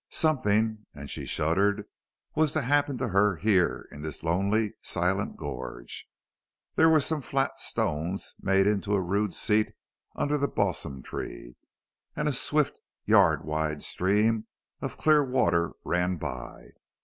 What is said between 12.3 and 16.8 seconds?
swift, yard wide stream of clear water ran by.